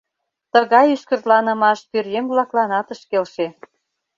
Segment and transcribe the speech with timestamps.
[0.53, 3.47] Тыгай ӱскыртланымаш пӧръеҥ-влакланат ыш келше.